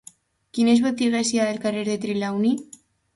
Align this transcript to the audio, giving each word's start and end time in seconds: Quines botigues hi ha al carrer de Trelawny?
Quines 0.57 0.79
botigues 0.85 1.33
hi 1.33 1.39
ha 1.41 1.45
al 1.49 1.59
carrer 1.65 1.83
de 1.91 1.99
Trelawny? 2.07 2.55